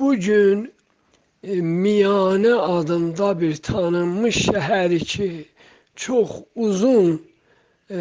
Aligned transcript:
bu 0.00 0.16
gün 0.16 0.72
e, 1.42 1.54
Miyane 1.60 2.54
adında 2.54 3.40
bir 3.40 3.56
tanınmış 3.56 4.36
şəhəri 4.48 4.98
ki, 5.04 5.48
çox 5.96 6.30
uzun 6.54 7.22
e, 7.90 8.00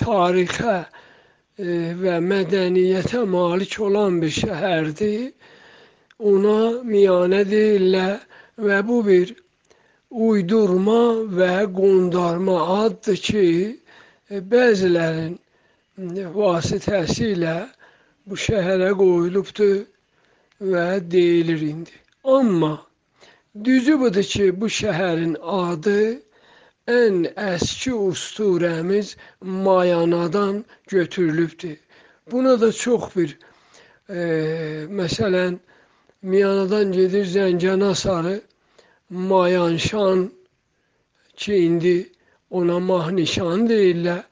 tarixə 0.00 0.76
e, 1.58 1.66
və 2.02 2.16
mədəniyyətə 2.30 3.24
malik 3.26 3.80
olan 3.80 4.22
bir 4.22 4.32
şəhərdir. 4.42 5.32
Ona 6.18 6.82
Miyane 6.82 7.42
deyirlər 7.50 8.16
və 8.58 8.78
bu 8.88 9.02
bir 9.06 9.34
uydurma 10.10 11.02
və 11.38 11.52
qondarma 11.74 12.58
addır 12.84 13.20
ki, 13.28 13.46
e, 14.30 14.40
bəzilərin 14.54 15.38
vasitəsilə 16.38 17.58
bu 18.26 18.36
şəhərə 18.46 18.90
qoyulubdur 18.98 19.78
və 20.60 21.10
deyilir 21.10 21.60
indi. 21.60 21.90
Amma 22.24 22.86
düzü 23.64 23.98
budur 24.00 24.22
ki, 24.22 24.60
bu 24.60 24.66
şəhərin 24.66 25.36
adı 25.42 26.00
ən 26.88 27.24
əski 27.36 27.92
usturəmiz 27.92 29.16
Mayanadan 29.40 30.64
götürülübdür. 30.88 31.76
Buna 32.30 32.60
da 32.60 32.72
çox 32.72 33.16
bir 33.16 33.38
e, 34.08 34.20
məsələn 35.00 35.58
Miyanadan 36.22 36.92
gedir 36.92 37.26
Zəncana 37.26 37.94
sarı 37.94 38.40
Mayanşan 39.10 40.32
ki, 41.36 41.54
indi 41.56 42.12
ona 42.50 42.78
Mahnişan 42.80 43.68
deyirlər 43.68 44.24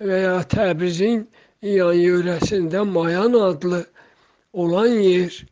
və 0.00 0.20
ya 0.22 0.36
Təbrizin 0.54 1.26
yan 1.62 1.94
yörəsində 1.94 2.84
Mayan 2.88 3.32
adlı 3.32 3.84
olan 4.52 4.86
yer 4.86 5.44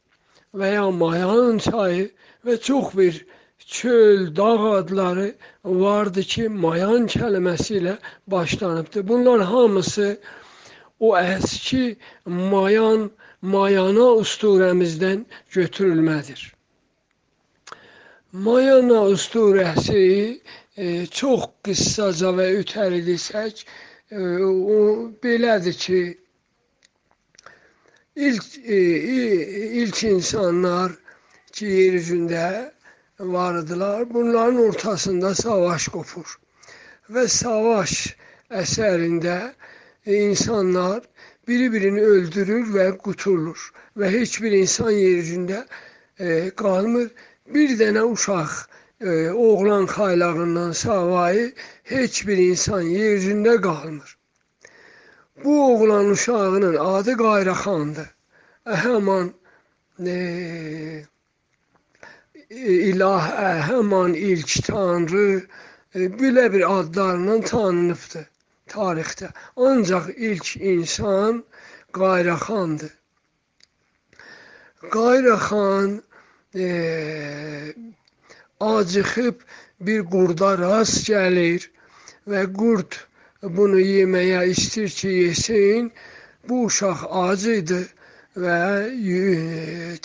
və 0.55 0.73
ya 0.75 0.91
Mayan 0.91 1.59
çayı 1.59 2.11
və 2.47 2.59
çox 2.61 2.97
bir 2.97 3.25
çöl, 3.67 4.37
dağ 4.37 4.73
adları 4.79 5.35
vardı 5.65 6.23
ki, 6.23 6.49
Mayan 6.49 7.07
kəlməsi 7.07 7.79
ilə 7.81 7.97
başlanıbdı. 8.27 9.09
Bunlar 9.09 9.43
hamısı 9.43 10.21
o 11.01 11.17
əski 11.17 11.97
Mayan, 12.27 13.11
Mayana 13.43 14.09
usturəmizdən 14.23 15.25
götürülmədir. 15.51 16.43
Mayana 18.33 19.01
usturəsi 19.15 20.05
e, 20.77 21.07
çox 21.07 21.49
qıssaca 21.65 22.31
və 22.39 22.47
ötəri 22.61 23.03
desək, 23.07 23.65
e, 24.11 24.21
o 24.77 25.11
belədir 25.25 25.77
ki, 25.85 26.01
ilk 28.17 28.59
e, 28.65 28.79
ilk 29.83 30.05
insanlar 30.05 30.93
ki, 31.53 31.67
yer 31.67 31.95
üzündə 31.95 32.73
vardılar. 33.21 34.15
Bunların 34.15 34.59
ortasında 34.59 35.35
savaş 35.35 35.89
qopur. 35.89 36.39
Və 37.11 37.27
savaş 37.29 37.95
əsərində 38.51 39.53
insanlar 40.07 41.03
biri-birini 41.49 42.01
öldürür 42.01 42.69
və 42.77 42.89
qutulur. 43.05 43.59
Və 43.97 44.11
heç 44.13 44.41
bir 44.43 44.53
insan 44.53 44.91
yer 44.91 45.19
üzündə 45.25 45.65
e, 46.19 46.51
qalmır. 46.57 47.11
Bir 47.55 47.77
dənə 47.81 48.03
uşaq 48.13 48.53
e, 49.01 49.31
oğlan 49.31 49.87
xaylağından 49.87 50.73
savayı 50.73 51.53
heç 51.85 52.27
bir 52.27 52.39
insan 52.39 52.83
yer 52.83 53.17
üzündə 53.19 53.61
qalmır. 53.61 54.19
Bu 55.45 55.75
oğlan 55.75 56.11
uşağının 56.11 56.77
adı 56.77 57.17
Qayraxandır. 57.17 58.09
Həman 58.67 59.33
e, 60.07 60.17
ilah, 62.91 63.25
həman 63.69 64.15
ilk 64.15 64.53
tanrı 64.67 65.47
e, 65.95 65.99
belə 66.21 66.53
bir 66.53 66.65
adlarla 66.79 67.41
tanınıbdır 67.41 68.27
tarixdə. 68.69 69.29
Ancaq 69.57 70.11
ilk 70.17 70.57
insan 70.57 71.45
Qayraxandır. 71.93 72.93
Qayraxan 74.91 76.03
e, 76.55 76.67
acıxıb 78.61 79.37
bir 79.81 80.05
qurda 80.13 80.59
rast 80.59 81.09
gəlir 81.09 81.71
və 82.29 82.45
qurd 82.61 83.01
bunu 83.43 83.81
yeməyə 83.81 84.45
istəyir 84.51 84.91
ki, 84.99 85.09
yesin. 85.09 85.91
Bu 86.49 86.65
uşaq 86.67 87.05
ac 87.11 87.47
idi 87.59 87.81
və 88.43 88.59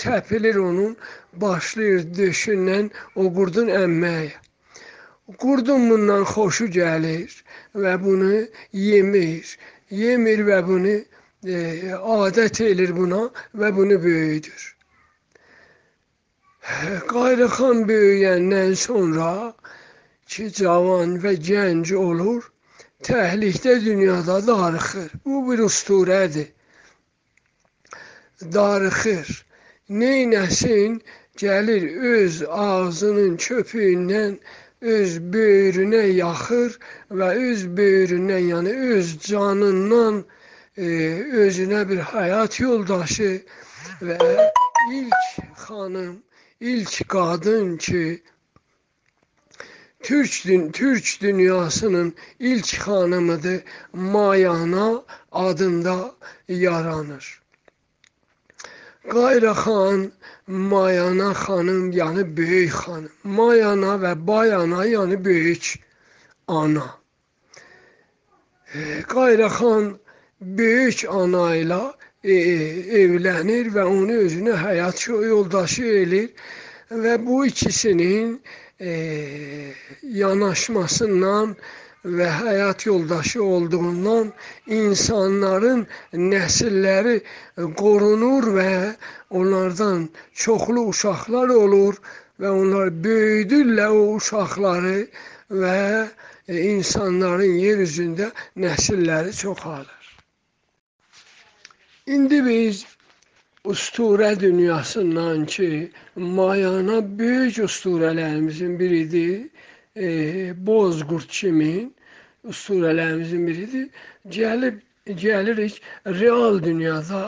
təpilir 0.02 0.58
onun, 0.62 0.98
başlayır 1.42 2.04
döşündən 2.18 2.90
o 3.16 3.30
qurdun 3.34 3.70
əmməyə. 3.84 4.34
Qurdun 5.42 5.90
bundan 5.90 6.24
xoşu 6.24 6.68
gəlir 6.72 7.34
və 7.76 7.94
bunu 8.04 8.48
yemir. 8.72 9.58
Yemir 9.90 10.44
və 10.48 10.60
bunu 10.68 10.96
e, 10.98 11.58
adət 11.94 12.62
edir 12.72 12.96
buna 12.96 13.28
və 13.56 13.76
bunu 13.76 14.02
böyüdür. 14.04 14.64
Qayrıxan 17.08 17.86
böyüyəndən 17.88 18.76
sonra 18.76 19.54
ki, 20.28 20.50
cavan 20.52 21.18
və 21.24 21.36
gənc 21.50 21.94
olur, 21.96 22.44
təhlükdə 23.04 23.86
dünyada 23.86 24.48
darıxır. 24.48 25.12
Bu 25.26 25.52
bir 25.52 25.60
usturədir. 25.70 26.48
Darıxır. 28.54 29.46
Neynəsin? 29.90 31.02
Gəlir 31.38 31.84
öz 32.14 32.44
ağzının 32.50 33.38
köpüyündən 33.38 34.40
öz 34.82 35.18
böyrünə 35.34 36.06
yaxır 36.18 36.78
və 37.20 37.28
öz 37.50 37.66
böyründən, 37.78 38.48
yəni 38.52 38.74
öz 38.94 39.12
canından 39.30 40.24
e, 40.78 40.88
özünə 41.46 41.84
bir 41.90 42.02
həyat 42.14 42.60
yoldaşı 42.62 43.32
və 44.02 44.18
ilk 44.98 45.46
xanım 45.66 46.16
ilk 46.60 47.10
qadın 47.10 47.78
ki 47.78 48.22
Türk, 50.00 50.32
Türk 50.74 51.22
dünyasının 51.22 52.16
ilk 52.40 52.74
xanımıdır. 52.74 53.62
Mayana 53.94 55.04
adında 55.32 56.16
yaranır. 56.48 57.42
Qayra 59.10 59.52
xan, 59.52 60.12
Mayana 60.48 61.34
xanım, 61.34 61.92
yəni 61.92 62.38
böyük 62.38 62.74
xanım. 62.74 63.12
Mayana 63.24 63.94
və 64.04 64.28
Bayana, 64.28 64.86
yəni 64.86 65.26
böyük 65.26 65.80
ana. 66.48 66.88
Qayra 69.08 69.50
xan 69.50 70.00
böyük 70.42 71.06
ana 71.10 71.56
ilə 71.56 71.82
e, 72.24 72.36
evlənir 73.02 73.72
və 73.76 73.84
onu 73.88 74.20
özünə 74.28 74.56
həyat 74.60 75.08
yoldaşı 75.08 75.84
eləyir 75.84 76.32
və 76.92 77.14
bu 77.26 77.46
ikisinin 77.46 78.36
e, 78.36 78.67
yanaşmasından 78.80 81.56
və 82.06 82.28
həyat 82.40 82.86
yoldaşı 82.86 83.44
olduğundan 83.44 84.34
insanların 84.68 85.88
nəsilləri 86.14 87.22
qorunur 87.80 88.44
və 88.58 88.96
onlardan 89.30 90.10
çoxlu 90.34 90.88
uşaqlar 90.94 91.50
olur 91.50 91.96
və 92.40 92.50
onlar 92.54 92.94
böyüdürlər 93.04 93.98
o 93.98 94.16
uşaqları 94.20 95.08
və 95.50 96.08
insanların 96.48 97.58
yer 97.60 97.78
üzündə 97.84 98.32
nəsilləri 98.56 99.34
çoxalır. 99.34 99.98
İndi 102.08 102.46
biz 102.46 102.86
usturə 103.74 104.32
dünyasından 104.40 105.46
ki, 105.46 105.92
Mayana 106.16 106.98
böyük 107.20 107.58
usturələrimizin 107.68 108.80
biridir. 108.80 109.50
E, 109.96 110.08
Bozqurd 110.68 111.28
kimin 111.40 111.96
usturələrimizin 112.50 113.48
biridir. 113.48 113.90
Gəlib 114.38 114.80
gəlirik 115.24 115.82
real 116.20 116.60
dünyada 116.64 117.24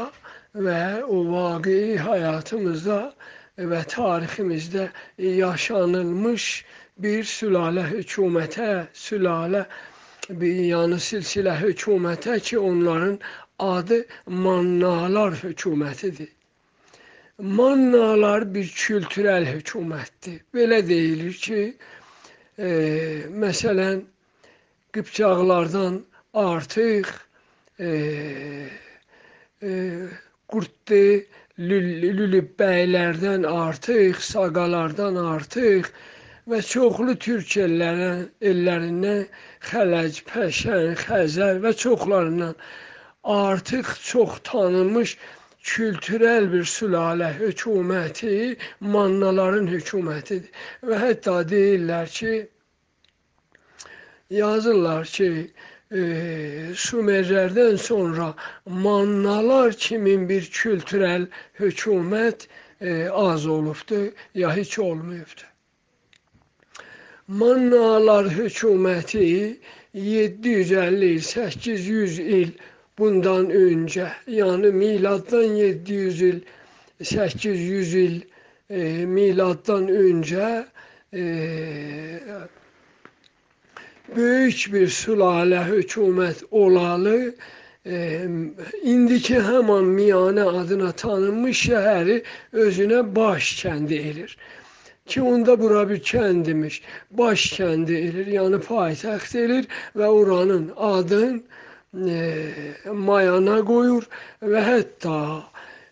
və 0.68 1.03
o 1.03 1.19
vaqei 1.31 1.97
həyatımızda 2.07 3.00
və 3.74 3.81
tariximizdə 3.94 4.89
yaşanılmış 5.18 6.45
bir 7.06 7.24
sülalə 7.33 7.83
hökumətə, 7.92 8.69
sülalə 8.94 9.65
bir 10.42 10.59
yanı 10.71 11.00
silsilə 11.09 11.56
hökumətə 11.62 12.39
ki, 12.50 12.59
onların 12.59 13.19
adı 13.59 14.06
Mannalar 14.25 15.33
hökumətidir. 15.44 16.29
Mannalar 17.39 18.53
bir 18.53 18.67
kültürel 18.75 19.45
hökumətdir. 19.47 20.41
Belə 20.56 20.81
deyilir 20.88 21.33
ki, 21.33 21.61
e, 22.59 22.69
məsələn, 23.44 24.01
Qıpçaqlardan 24.94 26.01
artıq 26.33 27.07
e, 27.79 27.89
e, 29.61 29.71
Qurtdi, 30.50 31.27
lülübbəylərdən 31.59 33.45
artıq, 33.47 34.19
saqalardan 34.23 35.15
artıq 35.21 35.89
və 36.50 36.59
çoxlu 36.65 37.15
türk 37.25 37.56
ellərindən, 37.63 38.21
ellərindən 38.51 39.25
Xələc, 39.69 40.21
Pəşən, 40.29 40.95
Xəzər 41.03 41.59
və 41.65 41.73
çoxlarından 41.83 42.56
artıq 43.24 43.86
çox 44.04 44.39
tanınmış 44.44 45.18
kültürel 45.63 46.51
bir 46.54 46.63
sülalə 46.63 47.30
hökuməti 47.39 48.56
mannaların 48.80 49.68
hökumətidir. 49.68 50.48
Və 50.83 51.00
hətta 51.04 51.42
deyirlər 51.50 52.07
ki, 52.16 52.31
yazırlar 54.30 55.06
ki, 55.18 55.30
e, 55.92 56.01
Sumerlərdən 56.86 57.77
sonra 57.77 58.33
mannalar 58.66 59.74
kimin 59.74 60.27
bir 60.30 60.50
kültürel 60.62 61.27
hökumət 61.60 62.48
e, 62.81 63.10
az 63.10 63.48
olubdu, 63.48 64.13
ya 64.36 64.56
heç 64.56 64.80
olmayıbdı. 64.80 65.45
Mannalar 67.27 68.25
hökuməti 68.25 69.60
750 69.94 71.06
il, 71.06 71.21
800 71.21 72.19
il 72.19 72.51
bundan 73.00 73.50
önce 73.50 74.07
yani 74.28 74.68
milattan 74.68 75.44
700 75.44 76.22
yıl 76.22 76.40
800 77.04 77.94
yıl 77.94 78.22
e, 78.69 79.06
milattan 79.06 79.88
önce 79.88 80.66
e, 81.13 81.22
büyük 84.16 84.74
bir 84.74 84.88
sülale 84.88 85.63
hükümet 85.63 86.44
olalı 86.51 87.36
e, 87.86 88.22
indiki 88.84 89.42
hemen 89.42 89.84
Miyane 89.84 90.44
adına 90.44 90.92
tanınmış 90.92 91.60
şehri 91.60 92.24
özüne 92.52 93.16
baş 93.16 93.63
kendi 93.63 93.95
elir. 93.95 94.38
Ki 95.06 95.22
onda 95.22 95.60
bura 95.60 95.90
bir 95.90 96.00
kendimiş. 96.00 96.81
Baş 97.12 97.50
kendi 97.50 97.94
elir, 97.94 98.28
yani 98.28 98.60
payitaxt 98.60 99.36
elir 99.36 99.68
ve 99.95 100.07
oranın 100.07 100.72
adın 100.78 101.38
e, 101.38 101.42
mayana 101.94 103.57
qoyur 103.65 104.06
və 104.41 104.62
hətta 104.65 105.19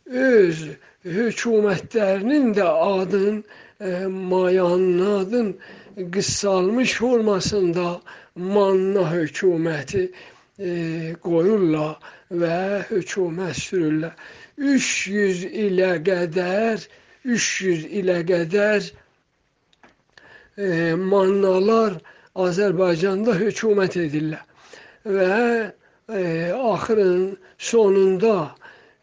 öz 0.07 0.59
hökumətlərinin 1.07 2.53
də 2.57 2.67
adın 2.67 3.43
e, 3.81 4.05
mayanın 4.05 5.19
adın 5.19 5.57
qısalmış 5.97 6.93
formasında 7.01 8.01
manna 8.35 9.05
hökuməti 9.13 10.03
e, 10.59 10.69
qoyurlar 11.21 11.97
və 12.31 12.83
hökumət 12.89 13.57
sürürlər. 13.63 14.13
300 14.57 15.43
ilə 15.65 15.95
qədər 16.05 16.85
300 17.25 17.87
ilə 18.01 18.19
qədər 18.29 18.91
e, 20.57 20.93
mannalar 20.93 21.97
Azərbaycanda 22.37 23.33
hökumət 23.37 23.97
edirlər 24.05 24.45
və 25.07 25.73
e, 26.13 26.51
axırın 26.53 27.37
sonunda 27.57 28.55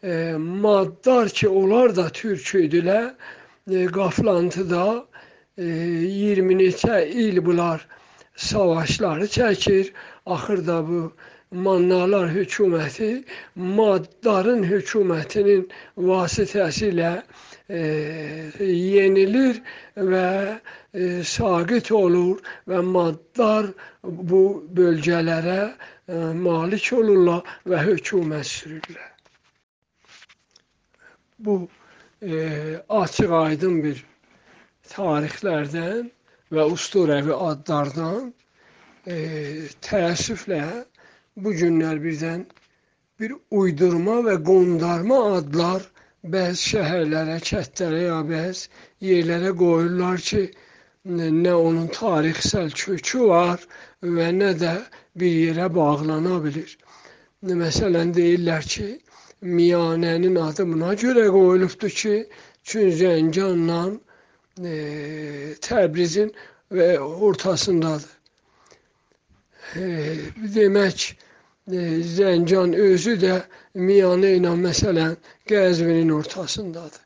e, 0.03 0.33
maddar 0.37 1.29
ki 1.29 1.47
onlar 1.49 1.95
da 1.95 2.09
türk 2.09 2.47
idilər, 2.55 3.13
e, 3.71 3.85
qaflantıda 3.85 5.05
e, 5.57 5.65
20 5.65 6.55
neçə 6.61 7.05
il 7.07 7.45
bunlar 7.45 7.87
savaşları 8.35 9.27
çəkir. 9.37 9.93
Axırda 10.25 10.87
bu 10.87 11.11
Mannalar 11.51 12.27
hökuməti 12.33 13.23
Maddarın 13.55 14.63
hökumətinin 14.65 15.67
vasitəsilə 15.97 17.11
e, 17.69 17.81
yenilir 18.65 19.61
və 19.95 20.29
e, 20.93 21.23
saqit 21.25 21.91
olur 21.91 22.41
və 22.69 22.81
Maddar 22.85 23.71
bu 24.03 24.41
bölgələrə 24.77 25.59
e, 25.65 25.73
malik 26.47 26.91
olurlar 26.93 27.41
və 27.65 27.81
hökumət 27.89 28.49
sürürlər. 28.51 29.11
Bu 31.39 31.57
e, 32.21 32.77
açıq 32.89 33.31
aydın 33.41 33.81
bir 33.83 34.03
tarixlərdən 34.93 36.11
və 36.53 36.67
usturəvi 36.75 37.33
adlardan 37.33 38.29
e, 39.09 39.17
təəssüflə 39.87 40.61
bu 41.35 41.51
günlər 41.57 41.99
birdən 42.03 42.45
bir 43.19 43.33
uydurma 43.51 44.19
və 44.27 44.37
qondarma 44.47 45.17
adlar 45.39 45.83
bəzi 46.33 46.61
şəhərlərə, 46.71 47.37
kəndlərə 47.49 48.01
ya 48.05 48.19
bəzi 48.29 48.69
yerlərə 49.07 49.51
qoyurlar 49.59 50.21
ki, 50.27 50.43
nə 51.43 51.53
onun 51.53 51.87
tarixsel 51.93 52.71
kökü 52.81 53.27
var 53.29 53.65
və 54.01 54.31
nə 54.39 54.51
də 54.61 54.73
bir 55.19 55.35
yerə 55.45 55.67
bağlana 55.75 56.39
bilir. 56.43 56.71
Məsələn 57.45 58.13
deyirlər 58.15 58.65
ki, 58.75 58.87
Miyanənin 59.45 60.39
adı 60.41 60.65
buna 60.71 60.93
görə 60.97 61.27
qoyulubdur 61.29 61.93
ki, 62.01 62.15
çünki 62.63 62.95
Zəncanla 63.01 63.81
e, 64.63 64.73
Təbrizin 65.61 66.31
və 66.73 66.87
ortasındadır. 66.97 68.09
E, 69.75 69.85
demək, 70.55 71.11
Zəncan 71.65 72.75
özü 72.77 73.15
də 73.21 73.35
Miyanə 73.73 74.35
ilə 74.37 74.51
məsələn 74.59 75.15
Qəzvinin 75.49 76.11
ortasındadır. 76.13 77.01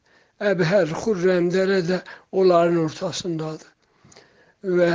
Əbhər, 0.50 0.92
Xurrəmdərə 1.04 1.80
də 1.88 2.00
onların 2.32 2.82
ortasındadır 2.84 3.72
və 4.80 4.92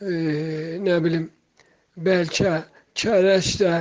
e, 0.00 0.14
nə 0.80 0.96
bilim 1.04 1.28
bəlkə 2.08 2.54
Kərəc 2.96 3.52
də 3.60 3.74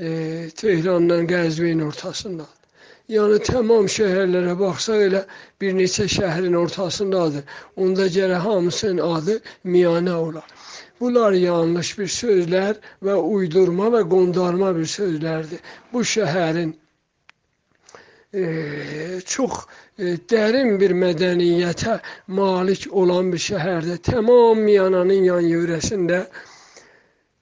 e, 0.00 0.08
Tehrandan 0.56 1.28
Qəzvin 1.28 1.84
ortasındadır. 1.84 2.61
Yəni 3.10 3.38
tamam 3.42 3.88
şəhərlərə 3.90 4.52
baxsaq 4.60 5.00
elə 5.08 5.24
bir 5.60 5.72
neçə 5.74 6.06
şəhərin 6.16 6.54
ortasındadır. 6.54 7.42
Onda 7.76 8.06
gərək 8.06 8.44
hamısının 8.46 9.02
adı 9.06 9.40
Miyanə 9.64 10.14
olar. 10.14 10.46
Bunlar 11.00 11.32
yanlış 11.34 11.88
bir 11.98 12.10
sözlər 12.14 12.78
və 13.02 13.16
uydurma 13.18 13.88
və 13.96 14.04
qondarma 14.12 14.70
bir 14.76 14.86
sözlərdir. 14.86 15.58
Bu 15.92 16.04
şəhərin 16.06 16.70
e, 18.32 18.44
çox 19.34 19.64
e, 19.98 20.14
dərin 20.30 20.78
bir 20.80 20.94
mədəniyyətə 21.02 21.98
malik 22.38 22.86
olan 22.92 23.32
bir 23.34 23.42
şəhərdə, 23.48 23.98
tamam 24.12 24.62
Miyananın 24.62 25.26
yan 25.26 25.48
yörəsində 25.50 26.22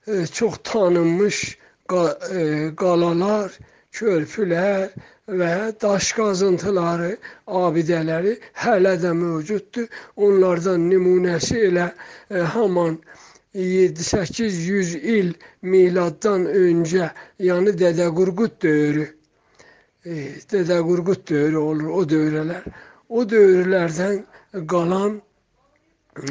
e, 0.09 0.27
çox 0.27 0.57
tanınmış 0.73 1.45
e, 1.53 2.73
qalalar, 2.81 3.53
körpülər 3.93 4.89
və 5.31 5.53
daş 5.83 6.13
qazıntıları, 6.19 7.13
abidələri 7.47 8.37
hələ 8.65 8.97
də 9.03 9.15
mövcuddur. 9.15 9.87
Onlardan 10.17 10.91
nümunəsi 10.91 11.63
elə 11.71 11.91
haman 12.55 12.99
7-800 13.55 14.97
il 15.17 15.33
miladdan 15.63 16.47
öncə, 16.47 17.11
yəni 17.43 17.75
Dədə 17.79 18.07
Qurqud 18.15 18.61
dövrü 18.63 19.09
e, 20.05 20.13
Dədə 20.51 20.79
Qurqud 20.87 21.27
dövrü 21.29 21.59
olur, 21.59 21.89
o 21.99 22.05
dövrələr. 22.09 22.69
O 23.09 23.25
dövrlərdən 23.27 24.23
qalan 24.71 25.21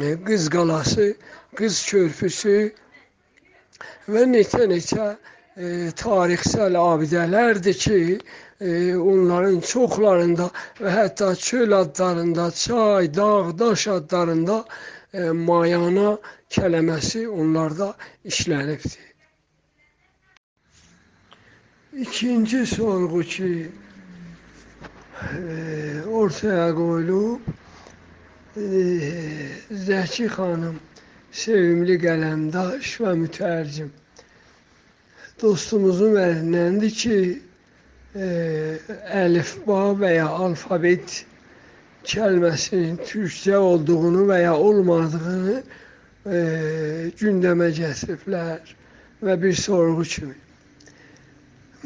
e, 0.00 0.16
Qız 0.24 0.48
qalası, 0.50 1.12
Qız 1.56 1.82
körpüsü 1.90 2.56
və 4.08 4.24
neçə-neçə 4.32 5.10
e, 5.12 5.90
tarixsel 6.00 6.78
abidələrdir 6.80 7.78
ki, 7.84 8.00
e, 8.60 8.96
onların 8.96 9.60
çoxlarında 9.60 10.50
və 10.80 10.90
hətta 10.96 11.34
çöl 11.36 11.72
adlarında, 11.72 12.50
çay, 12.50 13.14
dağ, 13.14 13.58
daş 13.58 13.86
adlarında 13.88 14.64
e, 15.14 15.20
mayana 15.30 16.18
kələməsi 16.50 17.26
onlarda 17.28 17.94
işlənibdir. 18.24 18.98
İkinci 21.92 22.66
sorgu 22.66 23.20
ki 23.22 23.68
e, 25.22 26.02
ortaya 26.10 26.74
koyulub 26.74 27.40
e, 28.56 28.62
Zəki 29.86 30.28
xanım 30.36 30.78
sevimli 31.32 31.96
qələmdaş 32.04 32.94
və 33.02 33.12
mütərcim 33.24 33.90
dostumuzun 35.42 36.16
əlindəndir 36.22 36.94
ki 37.02 37.16
e, 38.14 38.78
əlifba 39.22 39.80
və 40.00 40.14
ya 40.16 40.28
alfabet 40.44 41.20
kəlməsinin 42.10 42.98
türkcə 43.06 43.56
olduğunu 43.56 44.26
və 44.30 44.40
ya 44.42 44.54
olmadığını 44.56 45.58
e, 45.60 46.40
gündəmə 47.20 47.70
gətiriblər 47.76 48.74
və 49.22 49.36
bir 49.42 49.54
sorğu 49.54 50.06
kimi. 50.14 50.38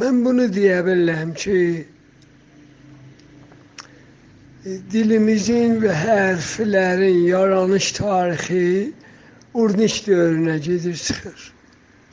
Mən 0.01 0.25
bunu 0.25 0.49
deyə 0.51 0.81
bilərəm 0.87 1.35
ki, 1.39 1.59
dilimizin 4.65 5.77
və 5.83 5.93
hərflərin 5.93 7.25
yaranış 7.29 7.93
tarixi 7.99 8.93
Urniç 9.55 10.01
dövrünə 10.07 10.57
gedir 10.59 10.97
çıxır. 10.97 11.53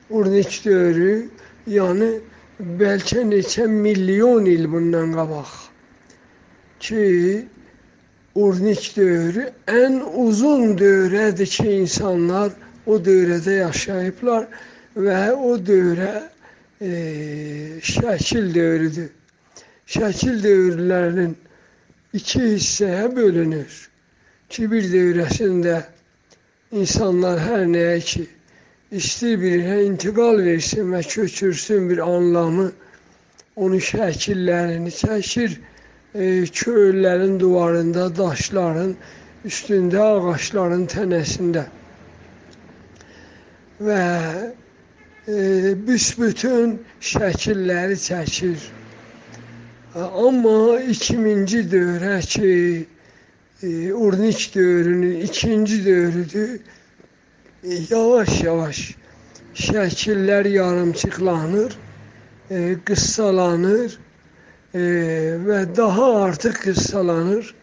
Urniç 0.10 0.66
dövrü, 0.66 1.30
yəni 1.68 2.10
bəlkə 2.62 3.26
neçə 3.26 3.68
milyon 3.68 4.46
il 4.46 4.68
bundan 4.72 5.14
qabaq 5.18 5.52
ki, 6.82 7.46
Urniç 8.36 8.96
dövrü 8.96 9.50
ən 9.68 9.98
uzun 10.26 10.78
dövrədir 10.80 11.50
ki, 11.52 11.66
insanlar 11.84 12.54
o 12.88 12.96
dövrədə 13.08 13.58
yaşayıblar 13.58 14.46
və 14.96 15.18
o 15.36 15.58
dövrə 15.70 16.14
e, 16.80 16.92
şəkil 17.84 18.54
dövrüdür. 18.56 19.10
Şəkil 19.92 20.40
dövrlərinin 20.46 21.36
iki 22.16 22.40
hissəyə 22.54 23.10
bölünür. 23.16 23.74
Ki, 24.50 24.70
bir 24.72 24.88
dövrəsində 24.96 25.82
insanlar 26.72 27.44
hər 27.50 27.68
nəyə 27.76 28.00
ki, 28.14 28.26
istəyir 28.92 29.40
birine 29.42 29.84
intiqal 29.88 30.38
versin 30.46 30.92
və 30.92 31.02
köçürsün 31.08 31.90
bir 31.90 32.00
anlamı, 32.04 32.72
onun 33.56 33.80
şəkillərini 33.80 34.92
çəkir, 34.96 35.60
e, 36.16 36.26
köylərin 36.60 37.38
duvarında, 37.40 38.10
daşların 38.18 38.96
üstündə, 39.48 40.02
ağaçların 40.02 40.84
tənəsində. 40.92 41.64
Və 43.82 44.02
e, 45.28 45.38
büsbütün 45.88 46.76
şəkilləri 47.14 47.98
çəkir. 48.08 48.68
Amma 49.96 50.58
2000-ci 50.92 51.64
dövrə 51.72 52.20
ki, 52.34 52.52
e, 53.64 53.94
Urniç 53.94 54.56
dövrünün 54.56 55.22
ikinci 55.22 55.86
dövrüdür. 55.86 56.60
E, 57.64 57.74
yavaş-yavaş 57.90 58.78
şəkillər 59.54 60.48
yarımçıqlanır, 60.50 61.76
e, 62.50 62.58
qıssalanır 62.86 64.00
e, 64.74 64.82
və 65.46 65.60
daha 65.78 66.08
artıq 66.24 66.58
qıssalanır. 66.64 67.54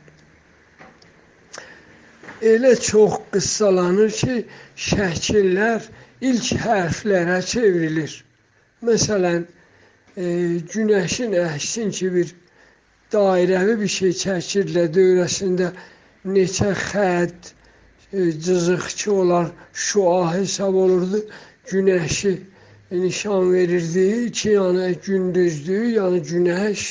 Elə 2.52 2.73
çox 2.90 3.19
qıssalanır 3.33 4.14
ki, 4.21 4.38
şəkillər 4.87 5.90
ilk 6.31 6.52
hərflərə 6.62 7.43
çevrilir. 7.50 8.14
Məsələn, 8.87 9.50
e, 10.14 10.25
günəşin 10.76 11.35
əksin 11.43 11.90
ki, 11.90 12.14
bir 12.14 12.35
dairəvi 13.11 13.81
bir 13.83 13.95
şey 13.99 14.14
çəkirlər 14.23 14.93
dövrəsində 14.95 15.75
neçə 16.38 16.76
xətt, 16.87 17.50
e, 17.50 17.58
cızıqçı 18.12 19.12
olar, 19.12 19.47
şua 19.73 20.35
hesab 20.35 20.75
olurdu. 20.75 21.27
Günəşi 21.67 22.41
nişan 22.91 23.53
verirdi 23.53 24.33
ki, 24.33 24.50
yəni 24.50 24.95
gündüzdür, 25.07 25.85
yəni 25.99 26.21
günəş. 26.31 26.83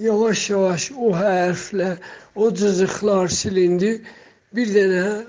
Yavaş-yavaş 0.00 0.92
o 0.96 1.10
hərflər, 1.12 1.96
o 2.34 2.54
cızıqlar 2.54 3.28
silindi. 3.28 4.02
Bir 4.54 4.68
dənə 4.74 5.24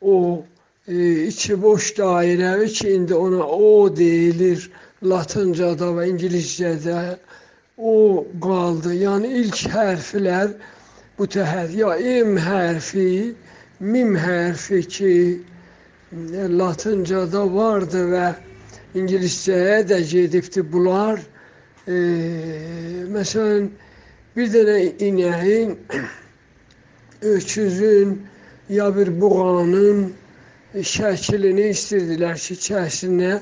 o 0.00 0.44
e, 0.88 0.94
içi 1.28 1.62
boş 1.62 1.92
dairəvi 1.98 2.72
ki, 2.72 2.88
indi 2.90 3.14
ona 3.14 3.44
o 3.46 3.96
deyilir. 3.96 4.70
Latıncada 5.04 5.92
və 5.92 6.08
ingiliscədə 6.08 7.18
o 7.76 8.24
qaldı. 8.40 8.94
Yəni 8.96 9.28
ilk 9.42 9.60
hərflər 9.76 10.56
bu 11.18 11.24
təhər 11.32 11.70
ya 11.72 11.94
M 11.96 12.36
hərfi, 12.36 13.34
mim 13.80 14.16
hərfi 14.20 14.82
ki 14.96 15.14
Latıncada 16.60 17.44
vardı 17.54 18.02
və 18.12 18.26
ingiliscəyə 19.00 19.80
də 19.88 20.02
gedibdi 20.10 20.62
bunlar. 20.72 21.22
E, 21.88 21.96
məsələn, 23.14 23.70
bir 24.36 24.52
dənə 24.52 24.76
inəyin, 25.08 25.74
öküzün, 27.22 28.16
ya 28.68 28.90
bir 28.96 29.10
buğanın 29.20 30.06
şəklini 30.76 31.70
istəyirdilər 31.72 32.38
ki, 32.44 32.60
kəsinə 32.68 33.34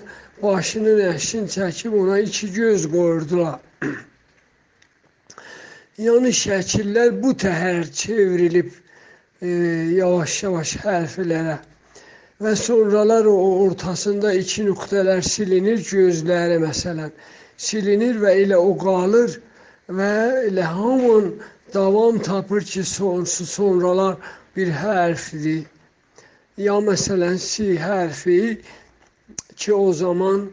başının 0.43 1.01
əşin 1.11 1.51
çəkib 1.51 1.99
ona 2.01 2.23
iki 2.23 2.53
göz 2.55 2.87
qoyurdular. 2.91 3.59
Yəni 6.03 6.33
şəkillər 6.35 7.13
bu 7.23 7.31
təhər 7.39 7.85
çevrilib 7.95 8.71
e, 9.43 9.49
yavaş-yavaş 9.95 10.73
hərflərə 10.83 11.59
və 12.43 12.55
sonralar 12.59 13.29
o 13.31 13.37
ortasında 13.67 14.33
iki 14.35 14.65
nöqtələr 14.67 15.23
silinir, 15.23 15.79
gözləri 15.87 16.59
məsələn 16.65 17.13
silinir 17.57 18.19
və 18.25 18.35
elə 18.43 18.59
o 18.59 18.75
qalır 18.79 19.39
və 19.87 20.11
elə 20.49 20.67
hamın 20.67 21.31
davam 21.75 22.19
tapır 22.19 22.67
ki, 22.67 22.83
sonsuz 22.83 23.55
sonralar 23.55 24.19
bir 24.57 24.75
hərfdir. 24.75 25.63
Ya 26.59 26.75
məsələn 26.83 27.39
si 27.39 27.75
hərfi 27.79 28.59
ki 29.57 29.73
o 29.75 29.93
zaman 29.93 30.49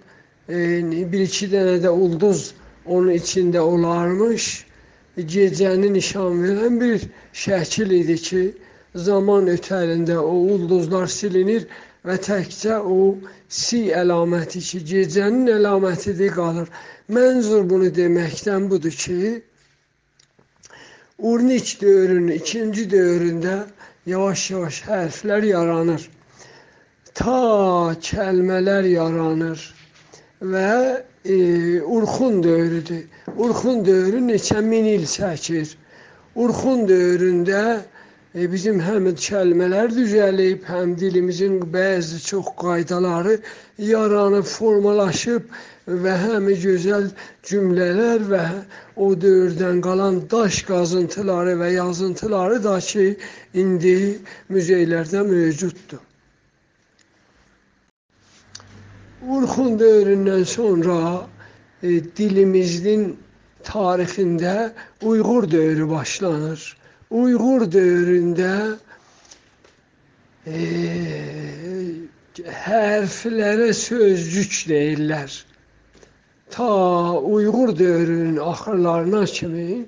e, 0.50 0.82
bir 1.12 1.26
iki 1.26 1.50
dənə 1.50 1.80
də 1.82 1.90
ulduz 1.90 2.54
onun 2.86 3.14
içində 3.18 3.62
olarmış 3.62 4.66
gecəni 5.18 5.90
nişan 5.94 6.42
verən 6.44 6.80
bir 6.82 7.06
şəkil 7.44 7.92
idi 8.00 8.18
ki, 8.28 8.44
zaman 8.96 9.48
ötərində 9.48 10.18
o 10.20 10.34
ulduzlar 10.56 11.08
silinir 11.08 11.68
və 12.08 12.18
təkcə 12.28 12.80
o 12.80 13.18
si 13.48 13.82
əlaməti 14.02 14.62
ki, 14.70 14.84
gecənin 14.94 15.52
əlamətidir 15.58 16.34
qalır. 16.36 16.72
Mənzur 17.12 17.68
bunu 17.70 17.92
deməkdən 18.02 18.70
budur 18.72 18.96
ki, 19.04 19.42
Urniç 21.22 21.82
dövrünün 21.82 22.34
ikinci 22.34 22.88
dövründə 22.90 23.58
yavaş-yavaş 24.10 24.80
hərflər 24.88 25.46
yaranır. 25.46 26.08
Ta 27.14 27.94
kəlmələr 28.08 28.88
yaranır 28.90 29.62
və 30.42 30.72
e, 31.26 31.36
Urxun 31.82 32.42
dövrüdür. 32.44 33.04
Urxun 33.42 33.86
dövrü 33.86 34.20
neçə 34.28 34.60
min 34.62 34.86
il 34.86 35.06
çəkir. 35.10 35.70
Urxun 36.42 36.84
dövründə 36.90 37.62
e, 38.36 38.44
bizim 38.52 38.78
həm 38.86 39.08
kəlmələr 39.24 39.90
düzəlib, 39.96 40.68
həm 40.70 40.92
dilimizin 41.00 41.56
bəzi 41.74 42.20
çox 42.26 42.52
qaydaları 42.62 43.40
yaranıb, 43.92 44.46
formalaşıb 44.46 45.48
və 46.04 46.14
həm 46.26 46.52
gözəl 46.66 47.08
cümlələr 47.50 48.28
və 48.34 48.44
o 48.96 49.10
dövrdən 49.24 49.82
qalan 49.88 50.22
daş 50.36 50.62
qazıntıları 50.70 51.58
və 51.64 51.72
yazıntıları 51.80 52.62
da 52.68 52.78
ki, 52.92 53.08
indi 53.64 53.98
muzeylərdə 54.54 55.26
mövcuddur. 55.32 56.06
Urxun 59.34 59.76
dövründən 59.82 60.46
sonra 60.46 61.02
e, 61.82 61.90
dilimizin 62.18 63.18
tarixində 63.68 64.72
Uyğur 65.02 65.52
dövrü 65.52 65.90
başlanır. 65.90 66.64
Uyğur 67.12 67.66
dövründə 67.72 68.56
e, 70.48 70.60
hərflərə 72.66 73.72
sözcük 73.76 74.60
deyirlər. 74.72 75.32
Ta 76.52 76.70
Uyğur 77.20 77.78
dövrünün 77.80 78.38
axırlarına 78.38 79.26
kimi 79.26 79.86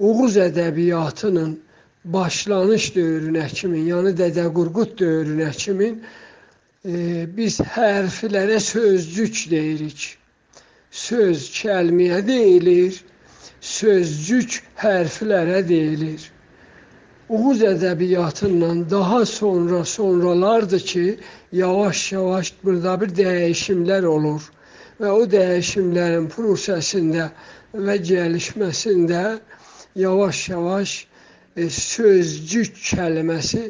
Oğuz 0.00 0.36
ədəbiyyatının 0.40 1.58
başlanış 2.04 2.86
dövrünə 2.94 3.48
kimi, 3.52 3.82
yəni 3.90 4.14
Dədə 4.16 4.46
Qurqud 4.56 4.94
dövrünə 4.96 5.50
kimi 5.52 5.90
e, 5.92 7.26
biz 7.36 7.58
hərflərə 7.74 8.56
sözcük 8.64 9.42
deyirik. 9.50 10.19
Söz 10.90 11.46
kəlməyə 11.54 12.18
deyilir, 12.26 12.96
sözcük 13.60 14.56
hərflərə 14.82 15.60
deyilir. 15.68 16.24
Oğuz 17.30 17.60
ədəbiyyatından 17.62 18.80
daha 18.90 19.20
sonra 19.26 19.84
sonralardır 19.84 20.80
ki, 20.80 21.04
yavaş-yavaş 21.52 22.52
burada 22.64 22.96
bir 23.00 23.14
dəyişimlər 23.20 24.08
olur 24.14 24.48
və 25.00 25.12
o 25.20 25.22
dəyişimlərin 25.36 26.26
prosesində 26.34 27.30
və 27.86 27.96
gəlişməsində 28.10 29.22
yavaş-yavaş 29.94 30.96
e, 31.56 31.70
sözcük 31.70 32.74
kəlməsi 32.90 33.64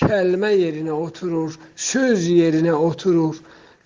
kəlmə 0.00 0.56
yerinə 0.56 0.96
oturur, 0.96 1.60
söz 1.76 2.24
yerinə 2.32 2.72
oturur. 2.72 3.36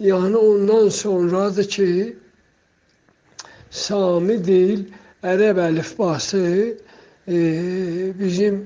Yəni 0.00 0.37
ondan 0.37 0.88
sonradır 0.88 1.69
ki, 1.69 1.88
Sami 3.73 4.37
dil, 4.45 4.83
ərəb 5.25 5.57
əlifbası 5.64 6.43
e, 7.25 7.38
bizim 8.19 8.59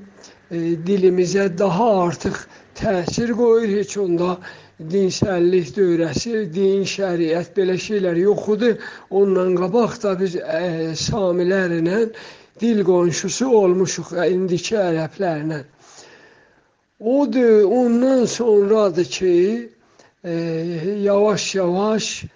e, 0.50 0.74
dilimizə 0.82 1.44
daha 1.58 1.86
artıq 2.08 2.40
təsir 2.80 3.30
qoyur. 3.38 3.70
Heç 3.78 3.94
onda 4.02 4.32
dinsəllik 4.80 5.70
dövrəsi, 5.76 6.48
din, 6.50 6.82
şəriət 6.90 7.54
belə 7.54 7.78
şeylər 7.86 8.18
yox 8.24 8.50
idi. 8.56 8.72
Ondan 9.14 9.54
qabaq 9.60 9.94
da 10.02 10.16
biz 10.18 10.34
ə, 10.42 10.92
samilərlə 10.98 12.02
dil 12.60 12.82
qonşusu 12.90 13.46
olmuşuq 13.62 14.10
indiki 14.26 14.74
ərəblərlə. 14.88 15.62
Odur, 16.98 17.62
ondan 17.78 18.24
sonradır 18.26 19.04
ki, 19.04 19.36
e, 20.24 20.32
yavaş 21.06 21.54
yavaş 21.54 22.24
e, 22.24 22.35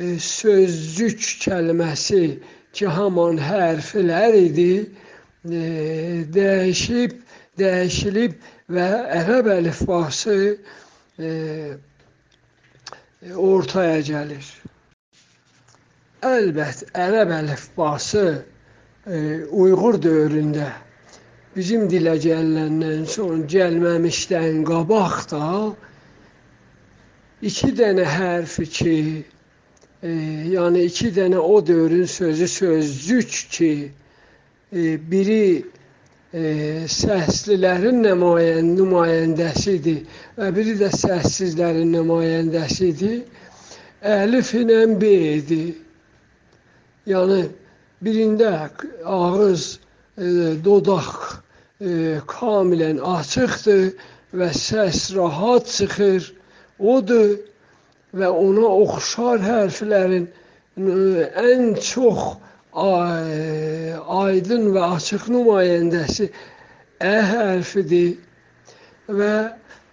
sözcük 0.00 1.20
kəlməsi 1.44 2.24
ki, 2.72 2.86
haman 2.86 3.38
hərflər 3.42 4.36
idi, 4.38 4.72
e, 5.44 5.62
dəyişib, 6.36 7.16
dəyişilib 7.60 8.36
və 8.72 8.86
ərəb 9.20 9.50
əlifbası 9.58 10.36
e, 11.18 11.32
ortaya 13.36 13.98
gəlir. 14.06 14.46
Əlbət, 16.30 16.84
ərəb 17.06 17.32
əlifbası 17.40 18.24
e, 18.36 19.18
Uyğur 19.50 19.98
dövründə 20.04 20.68
bizim 21.56 21.88
dilə 21.90 22.14
gəlindən 22.22 23.06
sonra 23.10 23.42
gəlməmişdən 23.52 24.62
qabaq 24.68 25.16
da 25.32 25.44
iki 27.50 27.72
dənə 27.80 28.04
hərfi 28.06 28.66
ki, 28.76 28.96
e, 30.02 30.10
yəni 30.54 30.86
iki 30.88 31.10
dənə 31.14 31.38
o 31.38 31.60
dövrün 31.66 32.04
sözü 32.04 32.48
sözcük 32.48 33.28
ki, 33.50 33.72
e, 34.72 34.80
biri 35.10 35.64
e, 36.32 36.42
səslilərin 36.86 38.02
nümayen, 38.04 38.72
nümayəndəsidir 38.78 40.04
və 40.38 40.50
biri 40.56 40.76
də 40.80 40.90
səssizlərin 40.94 41.92
nümayəndəsidir. 41.96 43.22
Əlif 44.00 44.54
ilə 44.56 44.80
B 45.00 45.10
idi. 45.36 45.64
Yəni 47.10 47.42
birində 48.04 48.70
ağız 49.04 49.66
e, 50.16 50.56
dodaq 50.64 51.10
e, 51.80 52.20
kamilən 52.30 53.02
açıqdır 53.16 53.90
və 54.32 54.50
səs 54.56 55.10
rahat 55.16 55.66
çıxır. 55.66 56.32
Odur 56.78 57.36
və 58.16 58.28
ona 58.30 58.68
oxşar 58.84 59.42
hərflərin 59.44 60.26
e, 60.26 61.26
ən 61.42 61.74
çox 61.78 62.36
aydın 62.74 64.70
və 64.74 64.82
açıq 64.96 65.28
nümayəndəsi 65.34 66.30
ə 67.02 67.16
hərfidir. 67.30 68.18
Və 69.10 69.34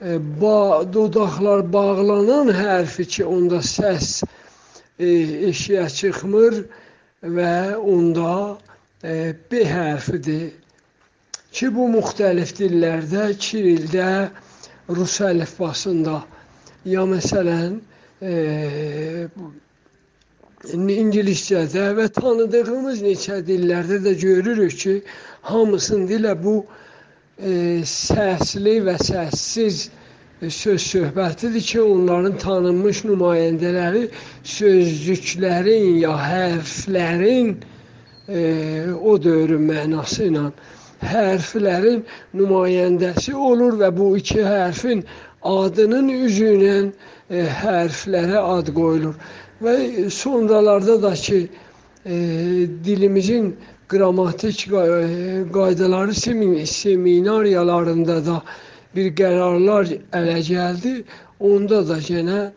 e, 0.01 0.17
ba 0.41 0.83
dodaqlar 0.93 1.65
bağlanan 1.73 2.53
hərfi 2.53 3.07
ki, 3.13 3.25
onda 3.25 3.61
səs 3.65 4.21
e, 4.99 5.09
eşiyə 5.49 5.87
çıxmır 5.93 6.61
və 7.37 7.57
onda 7.77 8.57
e, 9.01 9.33
B 9.49 9.65
hərfidir. 9.65 10.53
Ki, 11.51 11.69
bu 11.73 11.87
müxtəlif 11.89 12.53
dillərdə, 12.57 13.31
Kirildə, 13.41 14.29
Rus 14.93 15.17
əlifbasında 15.25 16.19
ya 16.85 17.03
məsələn 17.09 17.79
e, 17.81 17.96
ingiliscədə 20.65 21.91
və 21.99 22.07
tanıdığımız 22.17 23.03
neçə 23.05 23.41
dillərdə 23.45 23.99
də 24.05 24.13
görürük 24.21 24.77
ki, 24.81 24.95
hamısında 25.45 26.13
ilə 26.17 26.33
bu 26.43 26.55
e, 27.37 27.83
səsli 27.85 28.79
və 28.87 28.97
səssiz 29.05 29.89
söz 30.41 30.81
söhbətidir 30.81 31.61
ki, 31.61 31.81
onların 31.81 32.37
tanınmış 32.41 33.03
nümayəndələri 33.05 34.07
sözcüklərin 34.57 36.01
ya 36.01 36.13
hərflərin 36.17 37.55
e, 38.27 38.41
o 38.97 39.17
dövrün 39.21 39.63
mənası 39.69 40.31
ilə 40.31 40.51
hərflərin 41.05 42.03
nümayəndəsi 42.33 43.33
olur 43.33 43.77
və 43.81 43.89
bu 43.97 44.15
iki 44.17 44.41
hərfin 44.41 45.03
adının 45.43 46.09
üzünə 46.09 46.91
e, 47.29 47.43
hərflərə 47.61 48.41
ad 48.41 48.71
qoyulur. 48.75 49.15
Və 49.61 50.09
sonralarda 50.13 51.01
da 51.01 51.13
ki, 51.13 51.49
e, 52.05 52.15
dilimizin 52.85 53.55
qrammatik 53.89 54.67
qaydaları 55.53 56.13
seminariyalarında 56.13 58.25
da 58.25 58.41
bir 58.95 59.13
qərarlar 59.15 59.85
ələ 60.11 60.39
gəldi. 60.51 61.03
Onda 61.39 61.87
da 61.87 61.97
yenə 62.01 62.51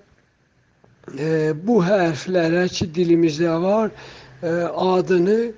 e, 1.18 1.52
bu 1.54 1.82
hərflərə 1.84 2.68
ki, 2.72 2.94
dilimizdə 2.94 3.60
var, 3.62 3.90
adını 4.40 5.52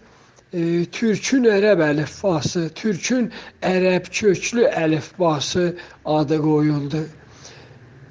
e, 0.53 0.85
Türkün 0.93 1.49
ərəb 1.49 1.81
əlifbası, 1.87 2.69
Türkün 2.77 3.31
ərəb 3.65 4.11
köklü 4.13 4.67
əlifbası 4.69 5.65
adı 6.05 6.39
qoyuldu. 6.45 7.03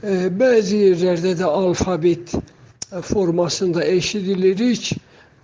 E, 0.02 0.16
bəzi 0.42 0.82
yerlərdə 0.88 1.36
də 1.42 1.48
alfabet 1.62 2.34
formasında 3.12 3.86
eşidilirik. 3.86 4.92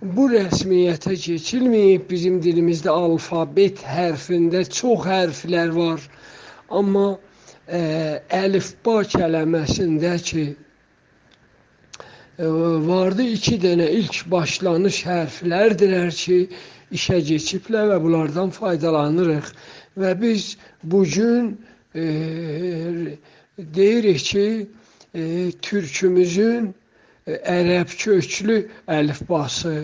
Bu 0.02 0.28
rəsmiyyətə 0.30 1.16
keçilməyib. 1.18 2.06
Bizim 2.10 2.38
dilimizdə 2.42 2.90
alfabet 2.92 3.82
hərfində 3.82 4.62
çox 4.70 5.06
hərflər 5.06 5.74
var. 5.74 6.04
Amma 6.70 7.08
ə, 7.66 7.80
əlifba 8.42 9.00
kəlməsində 9.14 10.14
ki, 10.22 10.44
vardı 12.38 13.24
iki 13.34 13.56
dənə 13.58 13.88
ilk 13.98 14.20
başlanış 14.30 15.00
hərflərdilər 15.08 16.12
ki, 16.14 16.36
işə 16.94 17.18
keçiblər 17.24 17.90
və 17.92 17.98
bunlardan 18.04 18.50
faydalanırıq. 18.54 19.50
Və 19.98 20.12
biz 20.20 20.56
bu 20.82 21.02
gün 21.04 21.50
e, 21.94 22.04
deyirik 23.58 24.24
ki, 24.30 24.66
e, 25.14 25.50
türkümüzün 25.62 26.72
e, 27.26 27.32
ərəb 27.32 27.92
köklü 27.98 28.58
əlifbası 28.88 29.74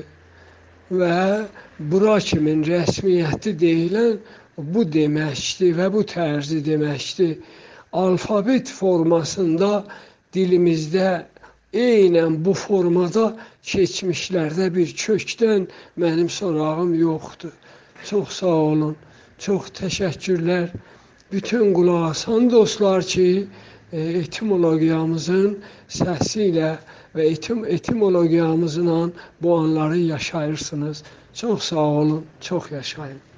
və 0.92 1.18
bura 1.90 2.16
kimin 2.20 2.64
rəsmiyyəti 2.68 3.54
deyilən 3.60 4.18
bu 4.74 4.84
deməkdir 4.96 5.76
və 5.80 5.90
bu 5.92 6.04
tərzi 6.14 6.60
deməkdir. 6.64 7.38
Alfabet 7.94 8.68
formasında 8.68 9.84
dilimizdə 10.34 11.24
eynən 11.82 12.38
bu 12.46 12.54
formada 12.54 13.24
keçmişlərdə 13.72 14.70
bir 14.74 14.94
kökdən 15.02 15.66
mənim 15.98 16.30
sorağım 16.30 16.94
yoxdur. 16.94 17.52
Çox 18.04 18.40
sağ 18.40 18.56
olun, 18.70 18.96
çox 19.38 19.70
təşəkkürlər. 19.80 20.68
Bütün 21.32 21.74
qulaq 21.74 22.10
asan 22.10 22.50
dostlar 22.50 23.02
ki, 23.02 23.46
e, 23.92 24.00
etimologiyamızın 24.22 25.58
səsi 25.98 26.48
ilə 26.50 26.72
və 27.16 27.28
etim 27.32 27.64
etimologiyamızla 27.64 29.10
bu 29.42 29.58
anları 29.58 29.98
yaşayırsınız. 29.98 31.02
Çox 31.34 31.62
sağ 31.62 31.86
olun, 32.00 32.24
çox 32.40 32.70
yaşayın. 32.70 33.33